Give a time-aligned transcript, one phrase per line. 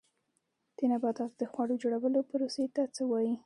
[0.77, 3.35] د نباتاتو د خواړو جوړولو پروسې ته څه وایي